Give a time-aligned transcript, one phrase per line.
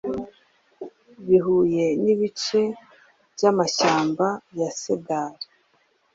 [1.27, 2.61] bihuye nibice
[3.33, 4.27] byamashyamba
[4.59, 5.33] ya Cedar